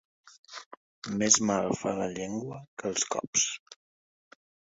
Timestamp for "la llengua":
2.01-2.59